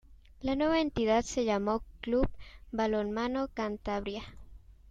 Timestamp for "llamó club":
1.45-2.27